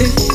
If 0.00 0.16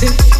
this. 0.00 0.39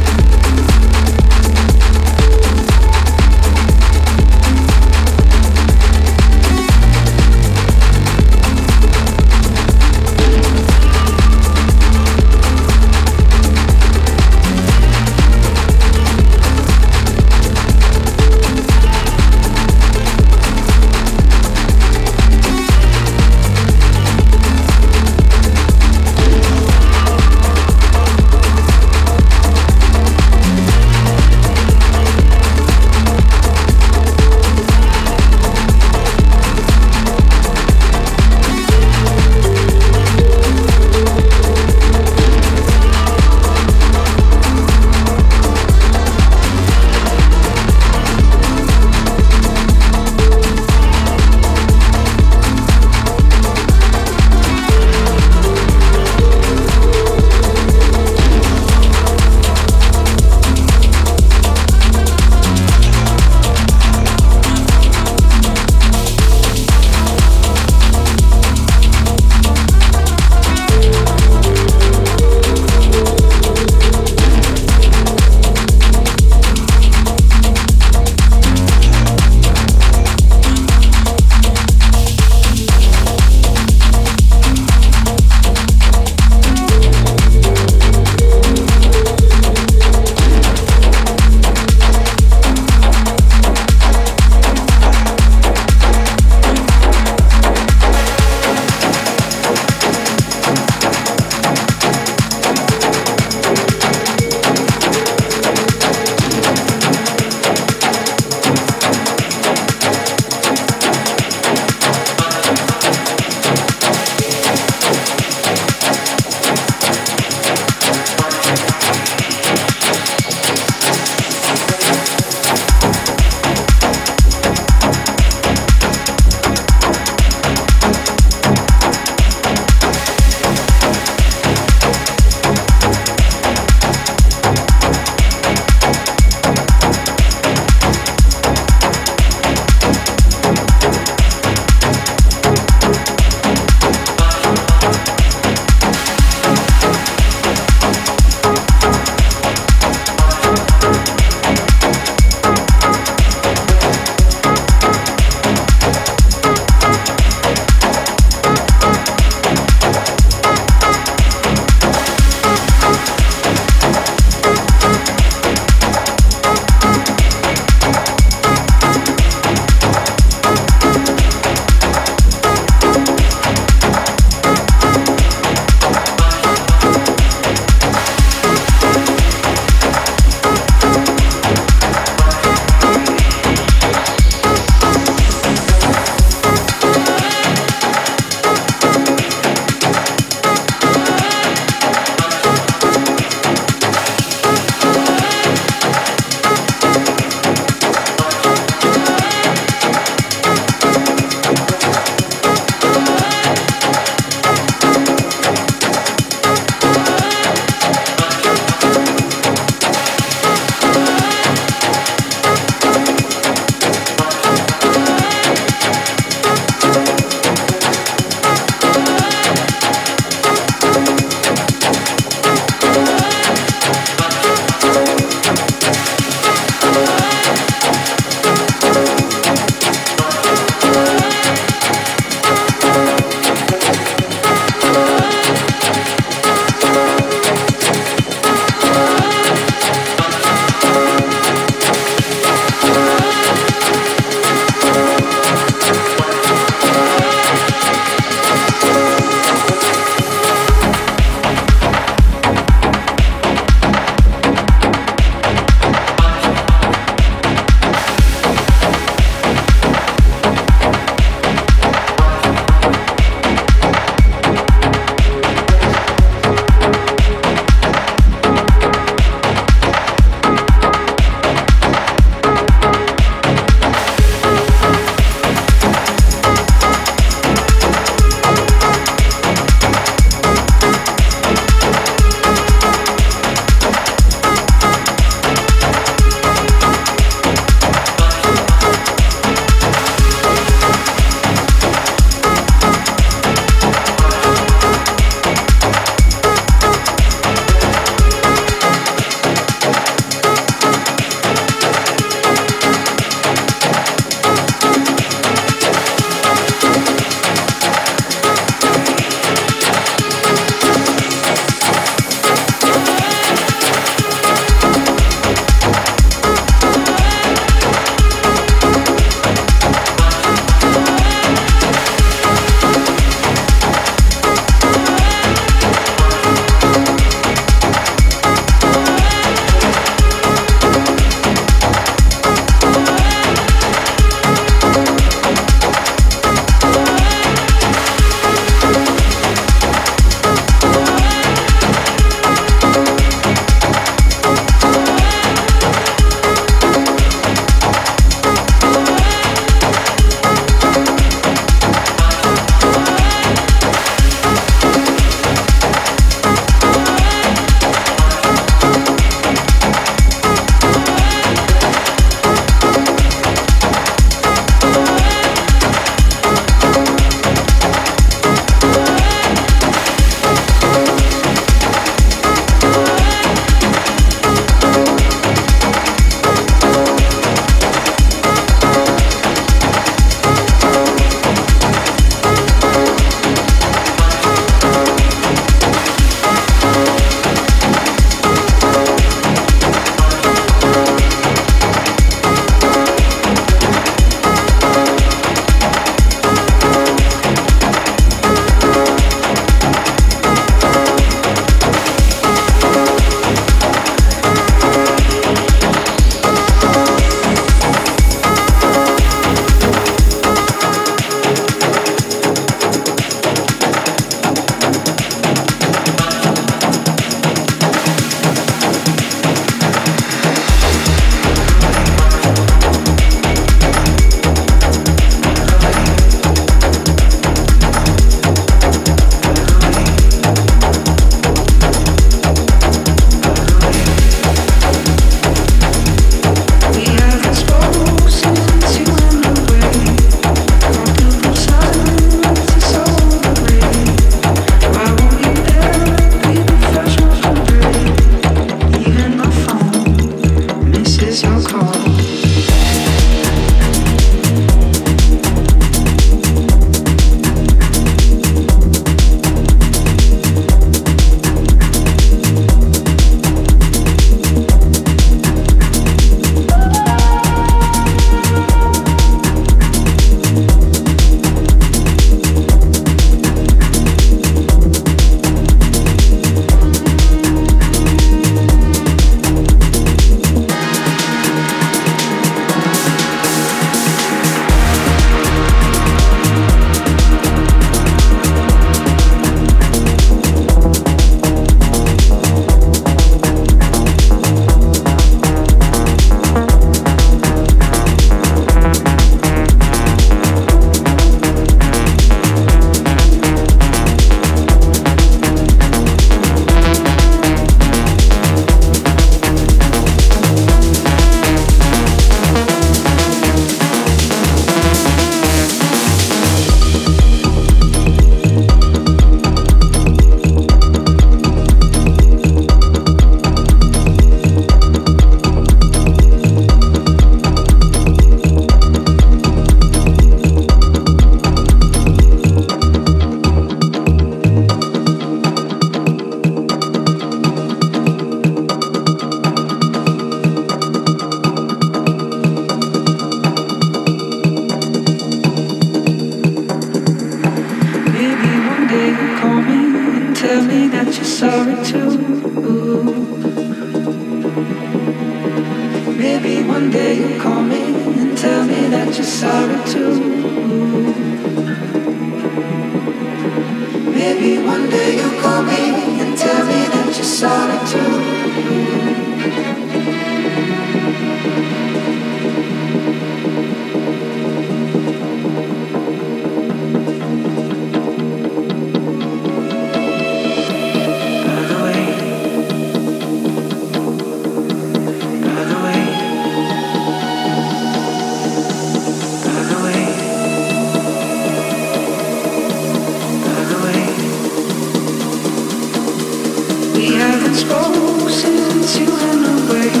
We 597.01 597.13
haven't 597.13 597.55
spoken 597.55 598.29
since 598.29 598.99
you 598.99 599.07
went 599.07 599.43
away. 599.43 600.00